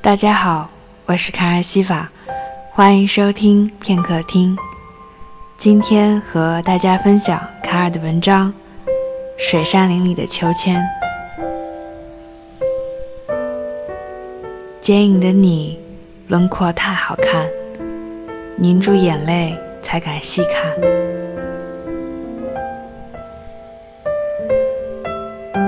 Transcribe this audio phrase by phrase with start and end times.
[0.00, 0.70] 大家好，
[1.04, 2.10] 我是卡尔西法，
[2.70, 4.56] 欢迎收听片刻听。
[5.56, 8.54] 今天和大家分享卡尔的文章
[9.36, 10.80] 《水杉林里的秋千》。
[14.80, 15.78] 剪影的你，
[16.28, 17.44] 轮廓太好看，
[18.56, 21.25] 凝住眼泪才敢细看。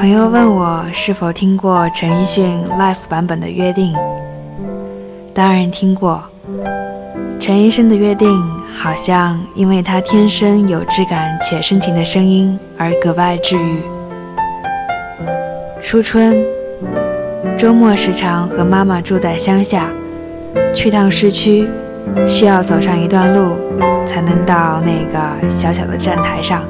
[0.00, 3.92] 朋友问我是否听过陈奕迅 Live 版本的《约定》，
[5.34, 6.24] 当然听过。
[7.38, 8.26] 陈医生的《约定》
[8.74, 13.82] 好像因为他天生有质感且深情的声音而格外治愈。
[15.82, 16.34] 初春，
[17.58, 19.90] 周末时常和妈妈住在乡下，
[20.74, 21.68] 去趟市区
[22.26, 23.54] 需要走上一段路
[24.06, 26.64] 才能到那个小小的站台上。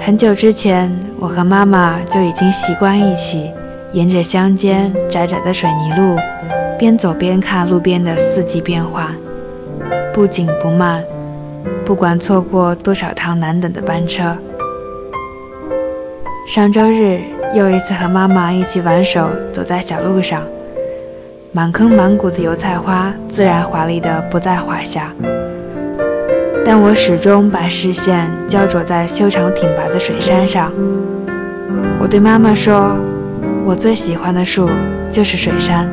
[0.00, 3.50] 很久之前，我和妈妈就已经习惯一起
[3.92, 6.16] 沿着乡间窄窄的水泥路，
[6.78, 9.14] 边走边看路边的四季变化。
[10.14, 11.04] 不紧不慢，
[11.84, 14.36] 不管错过多少趟难等的班车。
[16.46, 17.20] 上周日
[17.52, 20.42] 又一次和妈妈一起挽手走在小路上，
[21.52, 25.12] 满坑满谷的油菜花自然华丽的不在话下，
[26.70, 30.70] 但我始终把视线焦灼在修长挺拔的水杉上。
[31.98, 32.94] 我对妈妈说
[33.64, 34.68] ：“我最喜欢的树
[35.10, 35.88] 就是水杉。”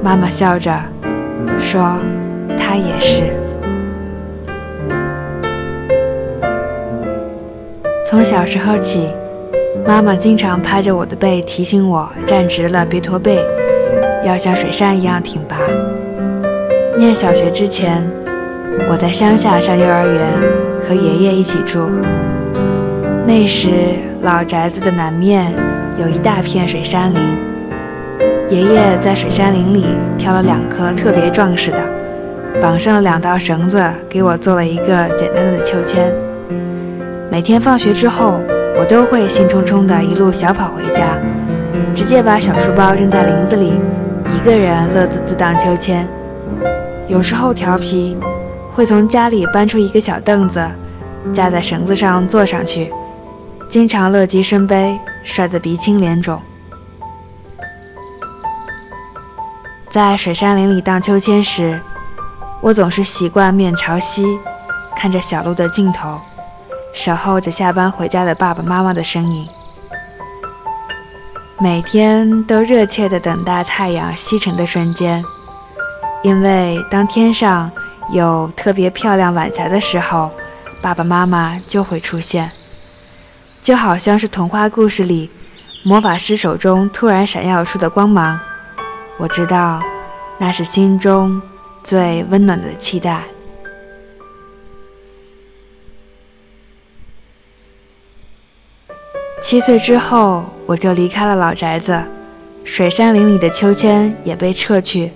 [0.00, 0.72] 妈妈笑着
[1.58, 1.98] 说。
[2.56, 3.24] 他也是。
[8.06, 9.08] 从小时候起，
[9.84, 13.44] 妈妈经常拍着我的背提醒我站直了，别驼背，
[14.24, 15.56] 要像水杉一样挺拔。
[16.96, 18.08] 念小学之前，
[18.90, 20.20] 我在乡下上幼儿园，
[20.82, 21.88] 和爷爷一起住。
[23.24, 23.70] 那时
[24.22, 25.54] 老宅子的南面
[25.96, 27.20] 有一大片水杉林，
[28.48, 29.86] 爷爷在水杉林里
[30.18, 31.78] 挑了两棵特别壮实的。
[32.60, 36.12] 绑上了两道绳子，给我做了一个简单的秋千。
[37.30, 38.40] 每天放学之后，
[38.76, 41.16] 我都会兴冲冲地一路小跑回家，
[41.94, 43.74] 直接把小书包扔在林子里，
[44.34, 46.08] 一个人乐滋滋荡秋千。
[47.06, 48.16] 有时候调皮，
[48.80, 50.66] 会从家里搬出一个小凳子，
[51.34, 52.90] 架在绳子上坐上去，
[53.68, 56.40] 经常乐极生悲，摔得鼻青脸肿。
[59.90, 61.78] 在水杉林里荡秋千时，
[62.62, 64.24] 我总是习惯面朝西，
[64.96, 66.18] 看着小路的尽头，
[66.94, 69.46] 守候着下班回家的爸爸妈妈的身影。
[71.58, 75.22] 每天都热切地等待太阳西沉的瞬间，
[76.22, 77.70] 因为当天上
[78.12, 80.30] 有特别漂亮晚霞的时候，
[80.80, 82.50] 爸爸妈妈就会出现，
[83.62, 85.30] 就好像是童话故事里
[85.84, 88.38] 魔法师手中突然闪耀出的光芒。
[89.18, 89.82] 我知道，
[90.38, 91.40] 那是心中。
[91.82, 93.22] 最温暖的期待。
[99.40, 102.04] 七岁之后，我就离开了老宅子，
[102.64, 105.10] 水杉林里的秋千也被撤去。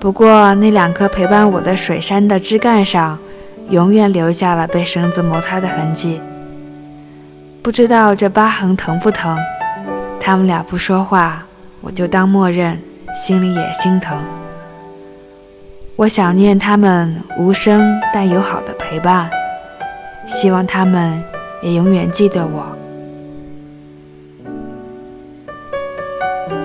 [0.00, 3.18] 不过，那两棵陪伴我的水杉的枝干上，
[3.68, 6.20] 永远留下了被绳子摩擦的痕迹。
[7.62, 9.36] 不知道这疤痕疼不疼？
[10.20, 11.44] 他们俩不说话，
[11.80, 12.80] 我就当默认，
[13.12, 14.16] 心里也心疼。
[15.96, 19.28] 我想念他们无声但友好的陪伴，
[20.28, 21.20] 希望他们
[21.60, 22.64] 也永远记得我。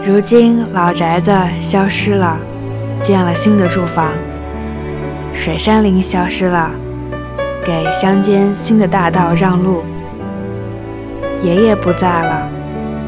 [0.04, 2.38] 如今老宅子消失了，
[3.04, 4.14] 建了新的住房；
[5.34, 6.72] 水杉林消失了，
[7.62, 9.84] 给乡间新的大道让路。
[11.42, 12.48] 爷爷不在了，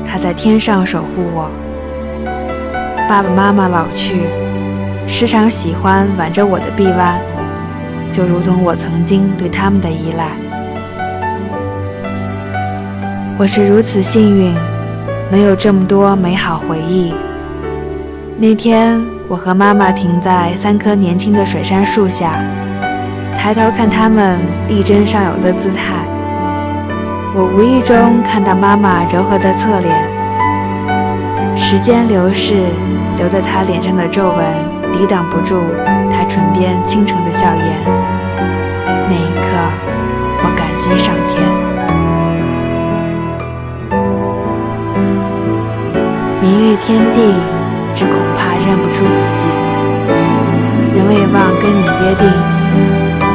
[0.06, 1.50] 他在天上守护我。
[3.08, 4.24] 爸爸妈妈老去。
[5.08, 7.18] 时常喜欢挽着我的臂弯，
[8.12, 10.32] 就如同我曾经对他们的依赖。
[13.38, 14.54] 我是如此幸运，
[15.32, 17.14] 能有这么多美好回忆。
[18.38, 22.34] 那天，我和妈妈停在三棵年轻的水杉树下，
[23.38, 25.96] 抬头看它们力争上游的姿态。
[27.34, 32.66] 我无意中看到妈妈柔和的侧脸，时间流逝，
[33.18, 34.76] 留在她脸上的皱纹。
[34.94, 35.60] 抵挡不住
[36.10, 37.66] 他唇边倾城的笑颜，
[39.10, 39.52] 那一刻，
[40.42, 41.44] 我感激上天。
[46.42, 47.20] 明日天地，
[47.94, 48.16] 只恐
[48.66, 49.48] 认不出自己。
[50.96, 52.26] 仍未忘跟你约定，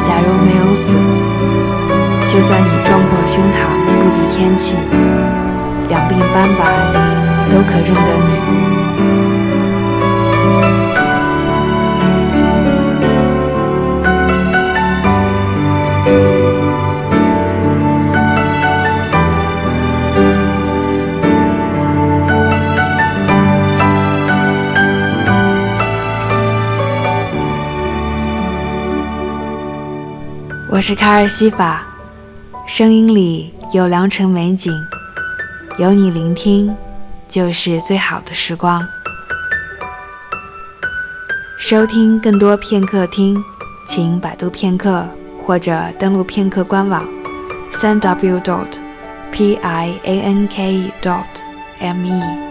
[0.03, 0.97] 假如没有死，
[2.27, 3.55] 就算你撞破胸膛
[3.99, 4.77] 不敌天气，
[5.87, 6.61] 两鬓斑白
[7.49, 8.09] 都可认得
[30.81, 31.85] 我是卡尔西法，
[32.65, 34.73] 声音里有良辰美景，
[35.77, 36.75] 有你聆听，
[37.27, 38.83] 就是最好的时光。
[41.59, 43.37] 收听更多片刻听，
[43.85, 45.07] 请百度片刻
[45.45, 47.07] 或者登录片刻官网，
[47.69, 48.79] 三 w dot
[49.31, 51.27] p i a n k dot
[51.77, 52.50] m e。